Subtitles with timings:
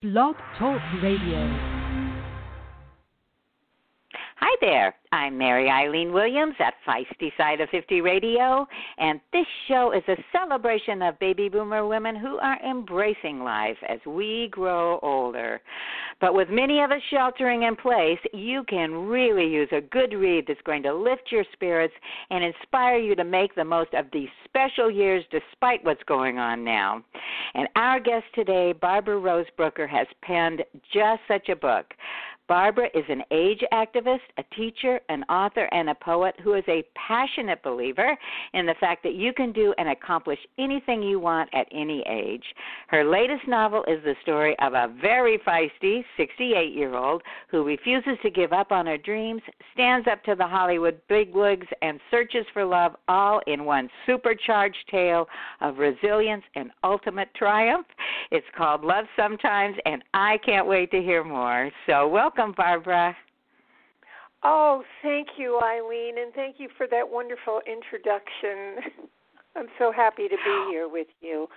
[0.00, 1.77] Blog Talk Radio.
[4.60, 4.94] There.
[5.12, 8.66] I'm Mary Eileen Williams at Feisty Side of 50 Radio,
[8.98, 14.00] and this show is a celebration of baby boomer women who are embracing life as
[14.06, 15.60] we grow older.
[16.20, 20.44] But with many of us sheltering in place, you can really use a good read
[20.48, 21.94] that's going to lift your spirits
[22.30, 26.64] and inspire you to make the most of these special years despite what's going on
[26.64, 27.02] now.
[27.54, 30.62] And our guest today, Barbara Rose Brooker, has penned
[30.92, 31.86] just such a book.
[32.48, 36.82] Barbara is an age activist, a teacher, an author, and a poet who is a
[36.94, 38.16] passionate believer
[38.54, 42.44] in the fact that you can do and accomplish anything you want at any age.
[42.88, 48.16] Her latest novel is the story of a very feisty 68 year old who refuses
[48.22, 49.42] to give up on her dreams,
[49.74, 55.28] stands up to the Hollywood bigwigs, and searches for love all in one supercharged tale
[55.60, 57.86] of resilience and ultimate triumph.
[58.30, 61.70] It's called Love Sometimes, and I can't wait to hear more.
[61.86, 63.16] So, welcome welcome, Barbara.
[64.44, 69.08] Oh, thank you, Eileen, and thank you for that wonderful introduction.
[69.56, 71.48] I'm so happy to be here with you.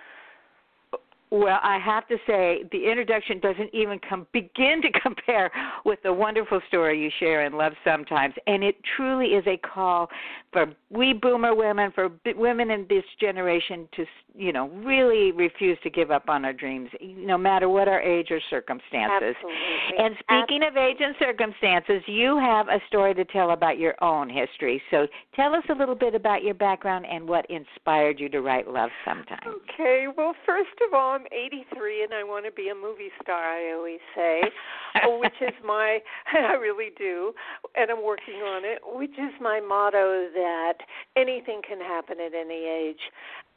[1.30, 5.50] Well, I have to say the introduction doesn't even come begin to compare
[5.84, 10.08] with the wonderful story you share in Love Sometimes, and it truly is a call
[10.52, 14.04] for we boomer women, for women in this generation to,
[14.34, 18.28] you know, really refuse to give up on our dreams, no matter what our age
[18.30, 19.34] or circumstances.
[19.36, 19.98] Absolutely.
[19.98, 20.66] And speaking Absolutely.
[20.66, 24.80] of age and circumstances, you have a story to tell about your own history.
[24.90, 28.68] So tell us a little bit about your background and what inspired you to write
[28.68, 29.42] Love Sometimes.
[29.70, 33.42] Okay, well, first of all, I'm 83 and I want to be a movie star,
[33.42, 34.40] I always say,
[35.04, 35.98] oh, which is my,
[36.32, 37.32] I really do,
[37.76, 40.74] and I'm working on it, which is my motto that
[41.16, 43.00] anything can happen at any age.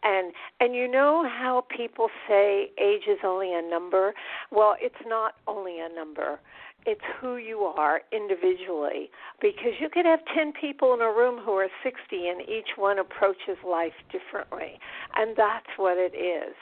[0.06, 4.14] And and you know how people say age is only a number?
[4.52, 6.40] Well, it's not only a number.
[6.86, 9.10] It's who you are individually.
[9.42, 11.98] Because you could have 10 people in a room who are 60
[12.28, 14.78] and each one approaches life differently.
[15.16, 16.56] And that's what it is.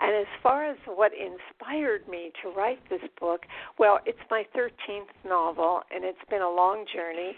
[0.00, 3.42] And as far as what inspired me to write this book
[3.78, 7.36] well it's my 13th novel and it's been a long journey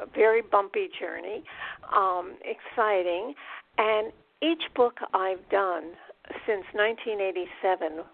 [0.00, 1.44] a very bumpy journey
[1.94, 3.34] um exciting.
[3.78, 5.92] And each book I've done
[6.46, 8.04] since 1987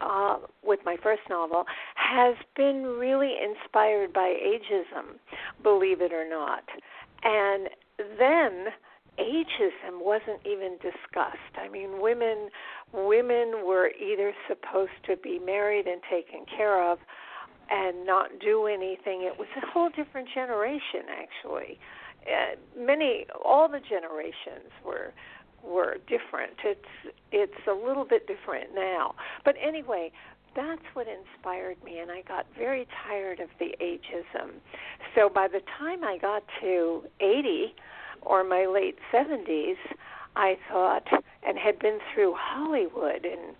[0.00, 5.18] uh, with my first novel has been really inspired by ageism,
[5.62, 6.64] believe it or not.
[7.22, 7.68] And
[8.18, 8.66] then
[9.18, 11.54] ageism wasn't even discussed.
[11.56, 12.48] I mean, women
[12.92, 16.98] women were either supposed to be married and taken care of
[17.70, 19.22] and not do anything.
[19.22, 21.78] It was a whole different generation, actually.
[22.26, 25.12] Uh, many, all the generations were
[25.62, 26.52] were different.
[26.64, 29.14] It's it's a little bit different now.
[29.44, 30.12] But anyway,
[30.54, 34.54] that's what inspired me and I got very tired of the ageism.
[35.14, 37.74] So by the time I got to 80
[38.22, 39.76] or my late 70s,
[40.36, 41.06] I thought
[41.46, 43.54] and had been through Hollywood and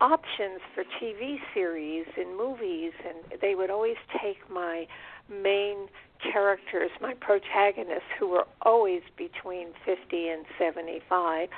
[0.00, 4.86] options for TV series and movies and they would always take my
[5.28, 5.88] main
[6.32, 11.48] characters, my protagonists, who were always between 50 and 75,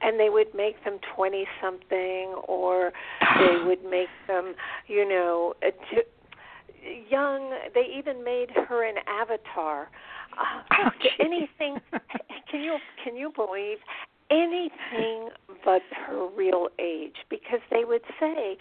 [0.00, 2.92] and they would make them 20 something, or
[3.38, 4.54] they would make them,
[4.86, 6.02] you know, a t-
[7.10, 7.56] young.
[7.74, 9.90] They even made her an avatar.
[10.38, 11.78] Uh, Oh, anything?
[12.50, 13.78] Can you can you believe
[14.30, 15.30] anything
[15.64, 17.16] but her real age?
[17.30, 18.56] Because they would say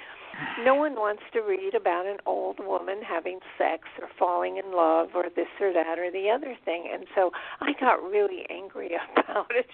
[0.63, 5.09] no one wants to read about an old woman having sex or falling in love
[5.15, 6.89] or this or that or the other thing.
[6.93, 9.67] And so I got really angry about it.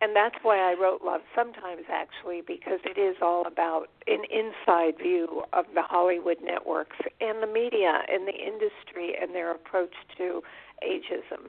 [0.00, 4.98] And that's why I wrote Love Sometimes, actually, because it is all about an inside
[4.98, 10.42] view of the Hollywood networks and the media and the industry and their approach to
[10.82, 11.48] ageism.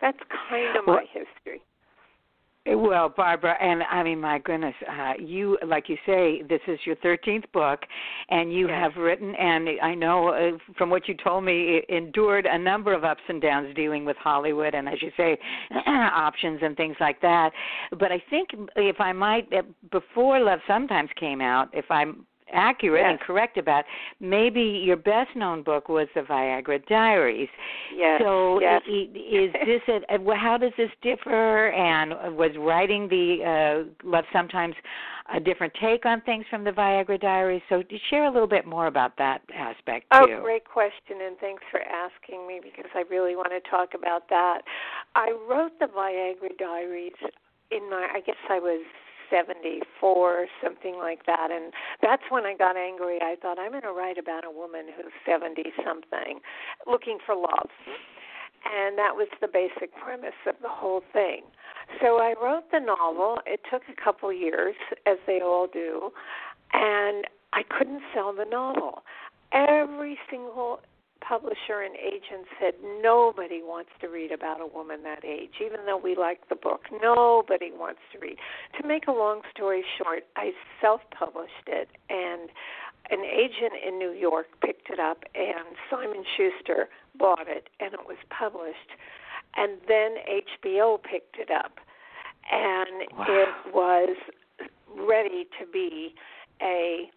[0.00, 1.62] That's kind of my history.
[2.74, 6.96] Well, Barbara, and I mean, my goodness, uh, you, like you say, this is your
[6.96, 7.80] 13th book,
[8.28, 8.92] and you Yes.
[8.92, 13.04] have written, and I know uh, from what you told me, endured a number of
[13.04, 15.38] ups and downs dealing with Hollywood, and as you say,
[15.86, 17.52] options and things like that.
[17.98, 23.04] But I think, if I might, uh, before Love Sometimes came out, if I'm accurate
[23.04, 23.84] and correct about,
[24.20, 27.48] maybe your best known book was the Viagra Diaries.
[27.94, 28.20] Yes.
[28.22, 28.82] So yes.
[28.88, 31.70] is this a, how does this differ?
[31.70, 34.74] And was writing the uh, Love Sometimes
[35.34, 37.62] a different take on things from the Viagra Diaries?
[37.68, 41.62] So to share a little bit more about that aspect Oh, great question, and thanks
[41.70, 44.62] for asking me because I really want to talk about that.
[45.14, 47.12] I wrote the Viagra Diaries
[47.70, 48.84] in my, I guess I was
[49.30, 51.50] 74, something like that.
[51.50, 51.72] And
[52.02, 53.18] that's when I got angry.
[53.20, 56.40] I thought, I'm going to write about a woman who's 70 something
[56.86, 57.68] looking for love.
[58.64, 61.42] And that was the basic premise of the whole thing.
[62.02, 63.38] So I wrote the novel.
[63.46, 64.74] It took a couple years,
[65.06, 66.10] as they all do,
[66.72, 69.04] and I couldn't sell the novel.
[69.52, 70.80] Every single
[71.20, 75.96] publisher and agent said nobody wants to read about a woman that age, even though
[75.96, 76.82] we like the book.
[77.02, 78.36] Nobody wants to read.
[78.80, 82.48] To make a long story short, I self published it, and
[83.10, 86.88] an agent in New York picked it up, and Simon Schuster
[87.18, 88.96] bought it, and it was published.
[89.56, 90.16] And then
[90.60, 91.78] HBO picked it up,
[92.50, 93.26] and wow.
[93.28, 94.16] it was
[94.96, 96.14] ready to be
[96.62, 97.10] a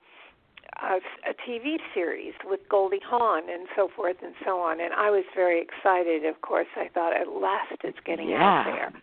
[0.82, 0.96] a,
[1.30, 4.80] a TV series with Goldie Hawn and so forth and so on.
[4.80, 6.26] And I was very excited.
[6.26, 8.44] Of course, I thought at last it's getting yeah.
[8.44, 8.94] out there.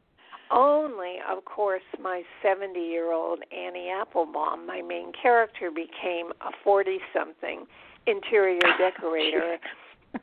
[0.50, 6.98] Only, of course, my 70 year old Annie Applebaum, my main character, became a 40
[7.12, 7.66] something
[8.06, 9.58] interior decorator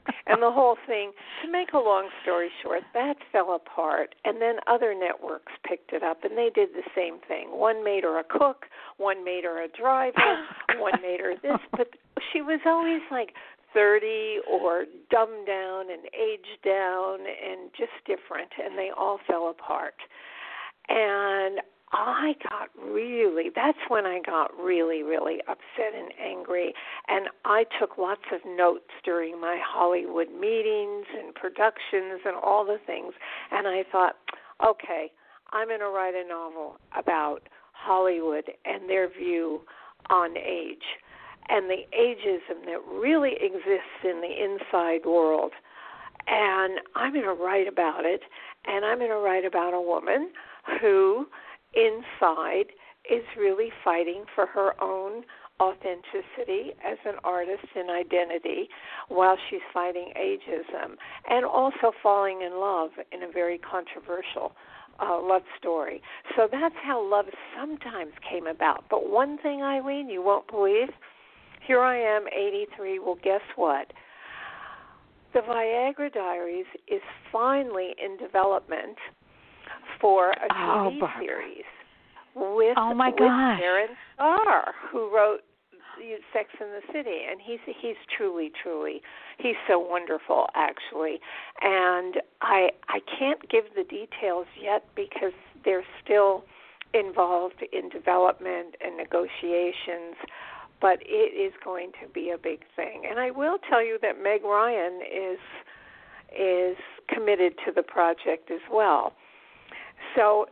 [0.28, 1.12] and the whole thing,
[1.44, 4.16] to make a long story short, that fell apart.
[4.24, 7.50] And then other networks picked it up and they did the same thing.
[7.52, 8.66] One made her a cook,
[8.98, 10.46] one made her a driver, oh,
[10.80, 11.60] one made her this.
[11.72, 11.90] But
[12.32, 13.34] she was always like
[13.74, 18.50] 30 or dumbed down and aged down and just different.
[18.64, 19.96] And they all fell apart.
[20.88, 21.60] And
[21.98, 26.74] I got really, that's when I got really, really upset and angry.
[27.08, 32.78] And I took lots of notes during my Hollywood meetings and productions and all the
[32.86, 33.14] things.
[33.52, 34.16] And I thought,
[34.66, 35.12] okay,
[35.54, 39.62] I'm going to write a novel about Hollywood and their view
[40.10, 40.84] on age
[41.48, 45.52] and the ageism that really exists in the inside world.
[46.28, 48.22] And I'm going to write about it,
[48.66, 50.32] and I'm going to write about a woman
[50.82, 51.28] who
[51.76, 52.72] inside
[53.10, 55.24] is really fighting for her own
[55.62, 58.68] authenticity as an artist and identity
[59.08, 60.96] while she's fighting ageism
[61.30, 64.54] and also falling in love in a very controversial
[65.00, 66.02] uh, love story.
[66.36, 67.26] So that's how love
[67.58, 68.86] sometimes came about.
[68.90, 70.90] But one thing, Eileen, you won't believe
[71.66, 73.00] here I am, 83.
[73.00, 73.92] Well, guess what?
[75.34, 77.02] The Viagra Diaries is
[77.32, 78.98] finally in development
[80.00, 81.64] for a TV oh, series
[82.36, 83.62] with, oh my with gosh.
[83.62, 85.42] Darren Star, who wrote
[86.34, 89.02] Sex in the City, and he's he's truly, truly,
[89.38, 91.20] he's so wonderful, actually.
[91.62, 95.34] And I I can't give the details yet because
[95.64, 96.44] they're still
[96.94, 100.16] involved in development and negotiations.
[100.82, 104.22] But it is going to be a big thing, and I will tell you that
[104.22, 105.40] Meg Ryan is
[106.38, 106.78] is
[107.08, 109.14] committed to the project as well.
[110.16, 110.46] So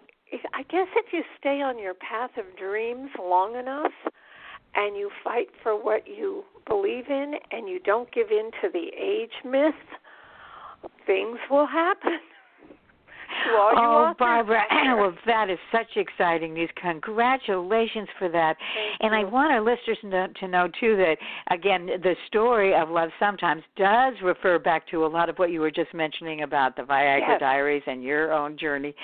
[0.54, 3.92] I guess if you stay on your path of dreams long enough
[4.76, 8.90] and you fight for what you believe in and you don't give in to the
[8.98, 9.74] age myth,
[11.06, 12.20] things will happen
[13.78, 14.64] oh, Barbara,
[14.98, 16.70] well, that is such exciting news.
[16.82, 18.56] Congratulations for that.
[18.58, 19.28] Thank and you.
[19.28, 21.18] I want our listeners to know, to know, too, that,
[21.52, 25.62] again, the story of Love Sometimes does refer back to a lot of what you
[25.62, 27.40] were just mentioning about the Viagra yes.
[27.40, 28.96] Diaries and your own journey.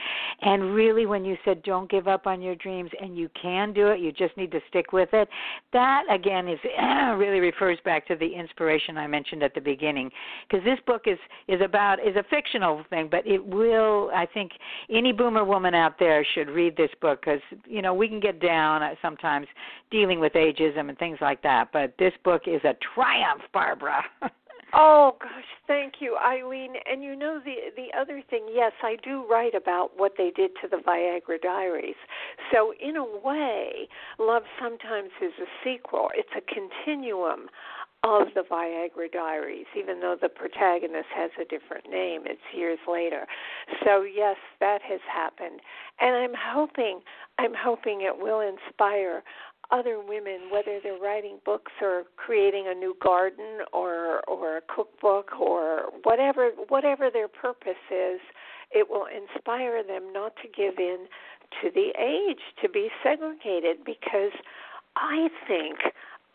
[0.41, 3.87] And really, when you said don't give up on your dreams and you can do
[3.87, 5.27] it, you just need to stick with it,
[5.73, 6.59] that, again, is
[7.17, 10.09] really refers back to the inspiration I mentioned at the beginning.
[10.49, 14.51] Because this book is, is about, is a fictional thing, but it will, I think
[14.89, 18.41] any boomer woman out there should read this book because you know we can get
[18.41, 19.47] down uh, sometimes
[19.91, 24.03] dealing with ageism and things like that, but this book is a triumph, Barbara.
[24.71, 26.73] Oh gosh, thank you, Eileen.
[26.89, 30.51] And you know the the other thing, yes, I do write about what they did
[30.61, 31.95] to the Viagra Diaries.
[32.51, 33.87] So in a way,
[34.19, 36.09] Love Sometimes is a sequel.
[36.15, 37.47] It's a continuum
[38.03, 42.21] of the Viagra Diaries, even though the protagonist has a different name.
[42.25, 43.25] It's years later.
[43.83, 45.59] So yes, that has happened,
[45.99, 47.01] and I'm hoping
[47.37, 49.23] I'm hoping it will inspire
[49.71, 55.39] other women, whether they're writing books or creating a new garden or or a cookbook
[55.39, 58.19] or whatever whatever their purpose is,
[58.71, 61.05] it will inspire them not to give in
[61.61, 64.31] to the age, to be segregated because
[64.95, 65.77] I think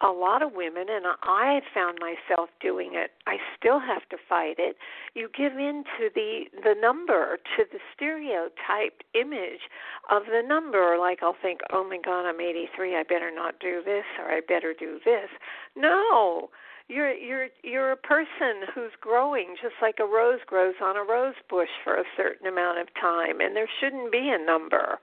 [0.02, 3.12] a lot of women, and I found myself doing it.
[3.26, 4.76] I still have to fight it.
[5.14, 9.70] You give in to the the number, to the stereotyped image
[10.10, 10.96] of the number.
[10.98, 12.96] Like I'll think, oh my God, I'm 83.
[12.96, 15.30] I better not do this, or I better do this.
[15.76, 16.50] No,
[16.88, 21.34] you're you're you're a person who's growing just like a rose grows on a rose
[21.48, 24.98] bush for a certain amount of time, and there shouldn't be a number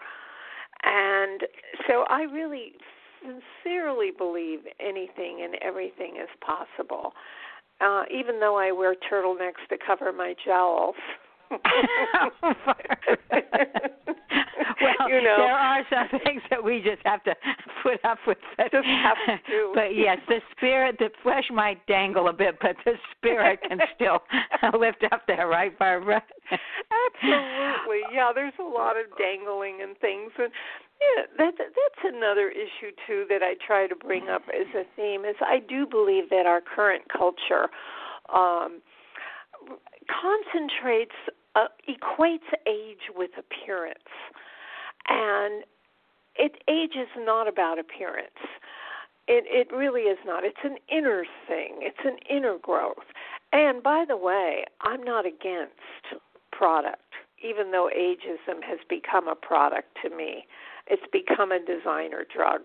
[0.84, 1.42] And
[1.88, 2.74] so I really
[3.22, 7.14] sincerely believe anything and everything is possible.
[7.80, 10.96] Uh, even though I wear turtlenecks to cover my jowls.
[14.82, 15.36] well, you know.
[15.38, 17.36] there are some things that we just have to
[17.84, 18.38] put up with.
[18.58, 19.18] But, Just have
[19.48, 19.72] to.
[19.76, 24.20] But yes, the spirit, the flesh might dangle a bit, but the spirit can still
[24.80, 26.22] lift up there, right, Barbara?
[26.52, 28.02] Absolutely.
[28.14, 30.52] Yeah, there's a lot of dangling and things and
[31.02, 35.26] yeah, that that's another issue too that I try to bring up as a theme
[35.26, 37.70] is I do believe that our current culture
[38.34, 38.82] um
[40.10, 41.16] concentrates
[41.56, 43.98] uh, equates age with appearance.
[45.08, 45.64] And
[46.36, 48.30] it age is not about appearance.
[49.28, 50.44] It it really is not.
[50.44, 51.80] It's an inner thing.
[51.80, 53.06] It's an inner growth.
[53.54, 59.98] And by the way, I'm not against product, even though ageism has become a product
[60.04, 60.46] to me.
[60.88, 62.62] It's become a designer drug.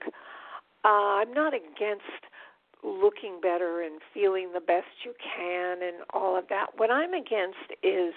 [0.85, 2.05] Uh, I'm not against
[2.85, 6.67] looking better and feeling the best you can and all of that.
[6.77, 8.15] What I'm against is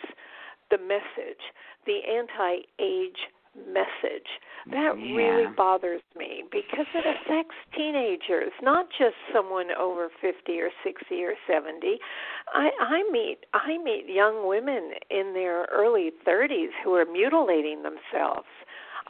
[0.70, 1.42] the message,
[1.86, 3.20] the anti age
[3.68, 4.30] message.
[4.68, 5.16] That Yeah.
[5.16, 11.36] really bothers me because it affects teenagers, not just someone over 50 or 60 or
[11.48, 12.00] 70.
[12.54, 18.48] I I meet I meet young women in their early 30s who are mutilating themselves.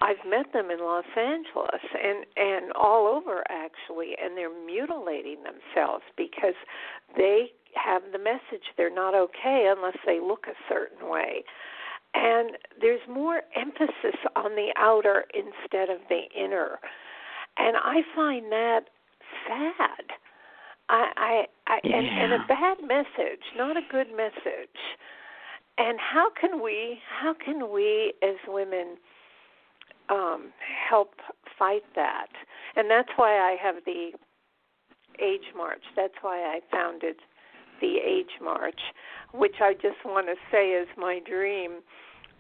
[0.01, 6.03] I've met them in Los Angeles and and all over actually and they're mutilating themselves
[6.17, 6.55] because
[7.17, 11.43] they have the message they're not okay unless they look a certain way.
[12.13, 12.51] And
[12.81, 16.79] there's more emphasis on the outer instead of the inner.
[17.57, 18.85] And I find that
[19.47, 20.05] sad.
[20.89, 24.79] I I, I and, and a bad message, not a good message.
[25.77, 28.97] And how can we how can we as women
[30.09, 30.51] um
[30.89, 31.15] help
[31.57, 32.27] fight that?
[32.75, 34.11] And that's why I have the
[35.21, 35.83] Age March.
[35.95, 37.17] That's why I founded
[37.81, 38.79] the Age March,
[39.33, 41.79] which I just want to say is my dream.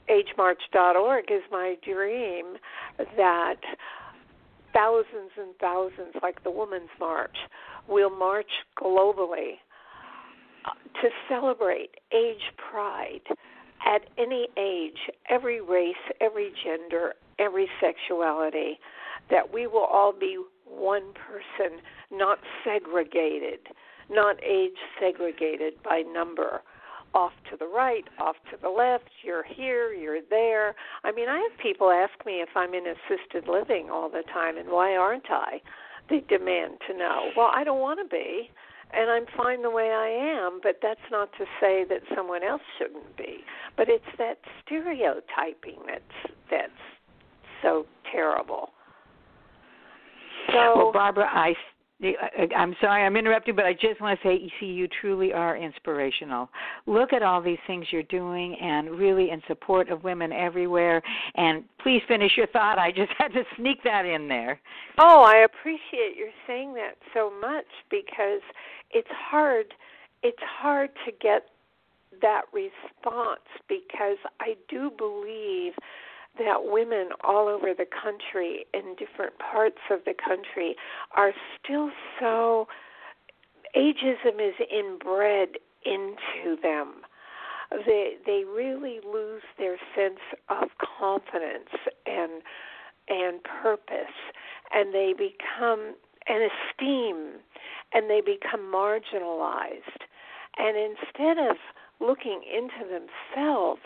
[0.09, 2.55] AgeMarch.org is my dream
[3.15, 3.61] that
[4.73, 7.35] thousands and thousands, like the Women's March,
[7.87, 9.53] will march globally
[10.65, 10.71] uh,
[11.01, 13.21] to celebrate age pride
[13.85, 14.97] at any age,
[15.29, 18.79] every race, every gender, every sexuality,
[19.29, 21.79] that we will all be one person,
[22.11, 23.59] not segregated,
[24.09, 26.61] not age segregated by number.
[27.15, 30.75] Off to the right, off to the left, you're here, you're there.
[31.03, 34.57] I mean, I have people ask me if I'm in assisted living all the time,
[34.57, 35.59] and why aren't I?
[36.07, 37.31] They demand to know.
[37.35, 38.51] Well, I don't want to be,
[38.93, 42.61] and I'm fine the way I am, but that's not to say that someone else
[42.77, 43.43] shouldn't be.
[43.75, 46.71] But it's that stereotyping that's that's
[47.61, 48.69] so terrible.
[50.51, 51.53] So well, Barbara, I,
[52.55, 55.57] I'm sorry I'm interrupting, but I just want to say, you see, you truly are
[55.57, 56.49] inspirational.
[56.85, 61.01] Look at all these things you're doing, and really in support of women everywhere.
[61.35, 62.79] And please finish your thought.
[62.79, 64.59] I just had to sneak that in there.
[64.97, 68.41] Oh, I appreciate your saying that so much because
[68.91, 69.65] it's hard
[70.21, 71.45] it's hard to get
[72.21, 75.73] that response because I do believe
[76.39, 80.75] that women all over the country in different parts of the country
[81.15, 82.67] are still so
[83.75, 85.49] ageism is inbred
[85.85, 87.01] into them.
[87.85, 90.19] They they really lose their sense
[90.49, 90.69] of
[90.99, 91.69] confidence
[92.05, 92.41] and
[93.07, 94.15] and purpose
[94.73, 95.95] and they become
[96.27, 97.39] an esteem
[97.93, 100.03] and they become marginalized.
[100.57, 101.57] And instead of
[101.99, 103.81] looking into themselves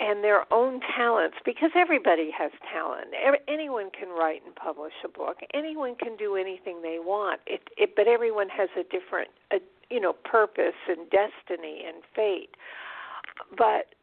[0.00, 3.08] and their own talents because everybody has talent.
[3.46, 5.38] Anyone can write and publish a book.
[5.52, 7.40] Anyone can do anything they want.
[7.46, 9.58] It, it but everyone has a different a,
[9.90, 12.56] you know purpose and destiny and fate.
[13.56, 13.94] But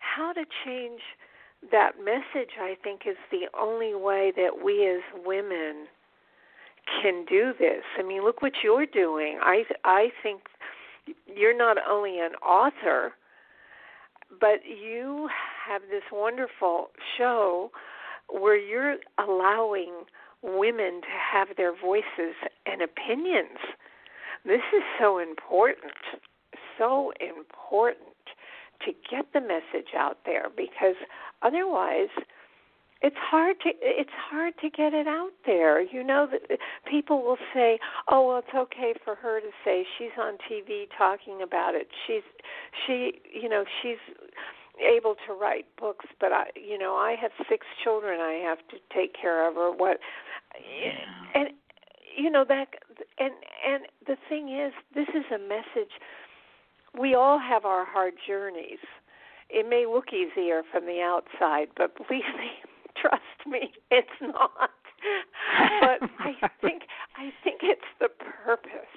[0.00, 1.00] how to change
[1.72, 5.88] that message i think is the only way that we as women
[7.02, 7.82] can do this.
[7.98, 9.38] I mean look what you're doing.
[9.42, 10.42] I i think
[11.26, 13.14] you're not only an author
[14.40, 15.28] but you
[15.66, 17.70] have this wonderful show
[18.28, 20.04] where you're allowing
[20.42, 22.34] women to have their voices
[22.66, 23.58] and opinions.
[24.44, 25.92] This is so important,
[26.76, 28.06] so important
[28.84, 30.94] to get the message out there because
[31.42, 32.10] otherwise
[33.00, 35.80] it's hard to it's hard to get it out there.
[35.80, 36.58] You know that
[36.90, 37.78] people will say,
[38.08, 41.88] "Oh, well, it's okay for her to say she's on TV talking about it.
[42.06, 42.22] She's
[42.86, 43.98] she, you know, she's
[44.80, 48.76] able to write books, but I, you know, I have six children I have to
[48.94, 49.98] take care of, or what,
[50.82, 51.40] yeah.
[51.40, 51.50] and
[52.16, 52.68] you know that,
[53.18, 53.32] and
[53.66, 55.92] and the thing is, this is a message.
[56.98, 58.78] We all have our hard journeys.
[59.50, 62.50] It may look easier from the outside, but believe me,
[63.00, 64.70] trust me, it's not.
[65.80, 66.82] but I think
[67.16, 68.94] I think it's the purpose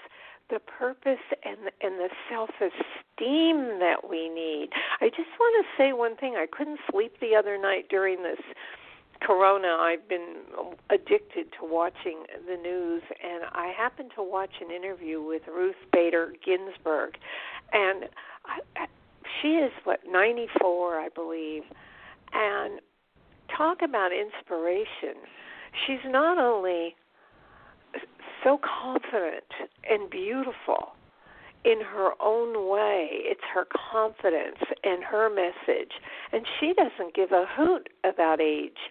[0.49, 4.69] the purpose and and the self-esteem that we need.
[4.99, 6.35] I just want to say one thing.
[6.35, 8.41] I couldn't sleep the other night during this
[9.21, 9.77] corona.
[9.79, 10.43] I've been
[10.89, 16.33] addicted to watching the news and I happened to watch an interview with Ruth Bader
[16.43, 17.15] Ginsburg
[17.71, 18.09] and
[18.45, 18.87] I,
[19.41, 21.63] she is what 94, I believe.
[22.33, 22.79] And
[23.61, 25.21] talk about inspiration.
[25.85, 26.95] She's not only
[28.43, 29.45] so confident
[29.87, 30.93] and beautiful
[31.63, 33.07] in her own way.
[33.11, 35.91] It's her confidence and her message.
[36.31, 38.89] And she doesn't give a hoot about age.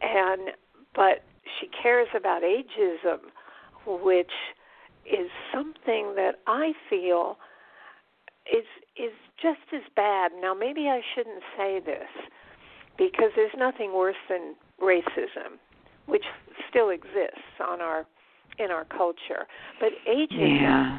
[0.00, 0.50] And
[0.94, 1.22] but
[1.60, 3.18] she cares about ageism,
[3.86, 4.32] which
[5.06, 7.38] is something that I feel
[8.52, 8.66] is
[8.96, 10.32] is just as bad.
[10.40, 12.08] Now maybe I shouldn't say this
[12.98, 15.56] because there's nothing worse than racism,
[16.06, 16.24] which
[16.68, 18.06] still exists on our
[18.58, 19.46] in our culture.
[19.80, 20.98] But ageism yeah.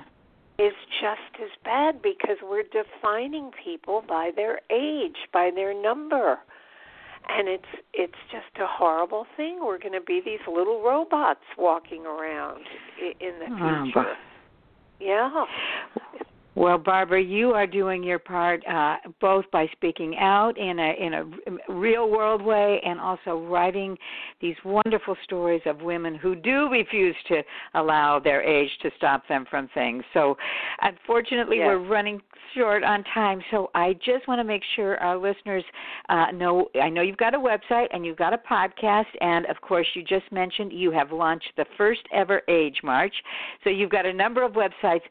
[0.57, 6.39] is just as bad because we're defining people by their age, by their number.
[7.27, 9.59] And it's it's just a horrible thing.
[9.61, 12.63] We're going to be these little robots walking around
[13.19, 13.99] in the ah, future.
[13.99, 14.15] Oh,
[14.99, 15.45] yeah.
[16.55, 21.13] Well, Barbara, you are doing your part uh, both by speaking out in a in
[21.13, 23.95] a real world way and also writing
[24.41, 27.43] these wonderful stories of women who do refuse to
[27.75, 30.03] allow their age to stop them from things.
[30.13, 30.37] So,
[30.81, 31.67] unfortunately, yes.
[31.67, 32.19] we're running
[32.55, 33.41] short on time.
[33.51, 35.63] So, I just want to make sure our listeners
[36.09, 36.67] uh, know.
[36.81, 40.03] I know you've got a website and you've got a podcast, and of course, you
[40.03, 43.13] just mentioned you have launched the first ever Age March.
[43.63, 45.01] So, you've got a number of websites.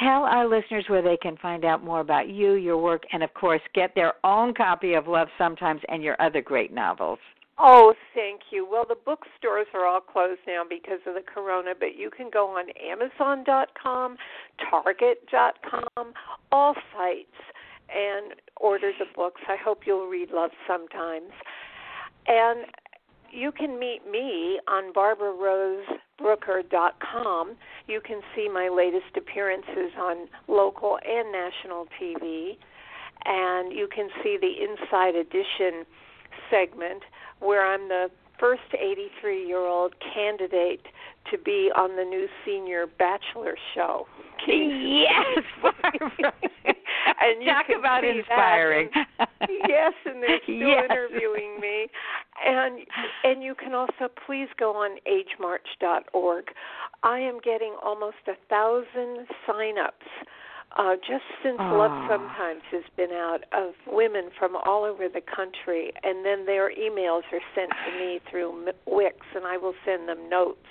[0.00, 3.32] Tell our listeners where they can find out more about you, your work, and of
[3.34, 7.18] course, get their own copy of Love Sometimes and your other great novels.
[7.58, 8.66] Oh, thank you.
[8.70, 12.46] Well, the bookstores are all closed now because of the corona, but you can go
[12.56, 14.16] on Amazon.com,
[14.70, 16.12] Target.com,
[16.52, 17.26] all sites,
[17.88, 19.40] and order the books.
[19.48, 21.32] I hope you'll read Love Sometimes.
[22.28, 22.66] And
[23.32, 27.56] you can meet me on barbararosebrooker.com.
[27.86, 32.56] You can see my latest appearances on local and national TV,
[33.24, 35.84] and you can see the Inside Edition
[36.50, 37.04] segment
[37.40, 40.82] where I'm the first 83 year old candidate
[41.30, 44.06] to be on the new senior bachelor show.
[44.46, 48.88] Yes, and you talk can about inspiring.
[48.94, 49.28] That.
[49.68, 50.84] yes, and they're still yes.
[50.88, 51.88] interviewing me.
[52.46, 52.80] And
[53.24, 56.44] and you can also please go on agemarch.org.
[57.02, 60.06] I am getting almost a thousand sign-ups
[60.76, 65.92] uh, just since Love Sometimes has been out of women from all over the country,
[66.02, 70.28] and then their emails are sent to me through Wix, and I will send them
[70.28, 70.66] notes.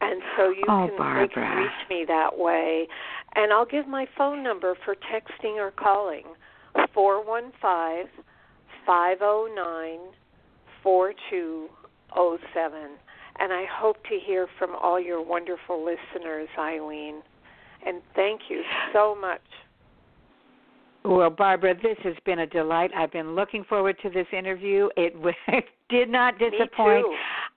[0.00, 1.28] And so you oh, can Barbara.
[1.28, 2.88] they can reach me that way.
[3.36, 6.24] And I'll give my phone number for texting or calling
[6.92, 8.06] four one five
[8.84, 10.12] five zero oh nine
[10.82, 11.68] four two zero
[12.16, 12.96] oh seven.
[13.38, 17.22] And I hope to hear from all your wonderful listeners, Eileen
[17.86, 19.40] and thank you so much.
[21.04, 22.90] Well, Barbara, this has been a delight.
[22.96, 24.88] I've been looking forward to this interview.
[24.96, 25.14] It
[25.90, 27.04] did not disappoint.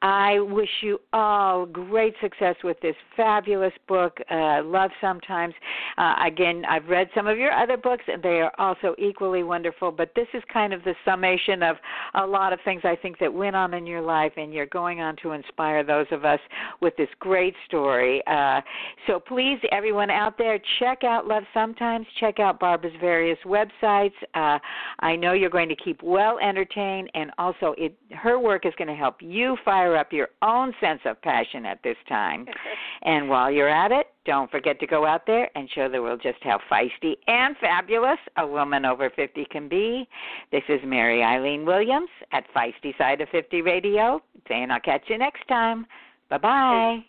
[0.01, 5.55] I wish you all great success with this fabulous book, uh, Love Sometimes.
[5.97, 9.91] Uh, again, I've read some of your other books, and they are also equally wonderful.
[9.91, 11.77] But this is kind of the summation of
[12.13, 15.01] a lot of things I think that went on in your life, and you're going
[15.01, 16.39] on to inspire those of us
[16.79, 18.21] with this great story.
[18.27, 18.61] Uh,
[19.07, 22.05] so please, everyone out there, check out Love Sometimes.
[22.19, 24.13] Check out Barbara's various websites.
[24.35, 24.59] Uh,
[24.99, 28.87] I know you're going to keep well entertained, and also it her work is going
[28.89, 32.45] to help you fire up your own sense of passion at this time.
[33.03, 36.21] and while you're at it, don't forget to go out there and show the world
[36.21, 40.07] just how feisty and fabulous a woman over 50 can be.
[40.51, 45.17] This is Mary Eileen Williams at Feisty Side of 50 Radio, saying I'll catch you
[45.17, 45.85] next time.
[46.29, 46.99] Bye bye.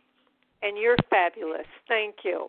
[0.63, 1.67] And you're fabulous.
[1.89, 2.49] Thank you.